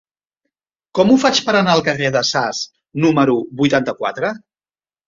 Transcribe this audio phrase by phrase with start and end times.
[0.99, 2.65] Com ho faig per anar al carrer de Sas
[3.07, 4.35] número vuitanta-quatre?